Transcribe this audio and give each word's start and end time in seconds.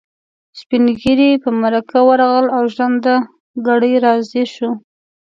سپين 0.59 0.83
ږيري 0.99 1.31
په 1.43 1.49
مرکه 1.61 1.99
ورغلل 2.09 2.45
او 2.55 2.63
ژرنده 2.73 3.15
ګړی 3.67 3.93
راضي 4.05 4.43
شو. 4.53 4.69